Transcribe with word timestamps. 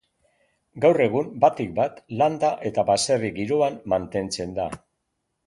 Gaur 0.85 1.03
egun, 1.03 1.29
batik-bat, 1.43 1.99
landa 2.21 2.51
eta 2.71 2.85
baserri 2.89 3.31
giroan 3.37 3.79
mantentzen 3.95 4.59
da. 4.59 4.69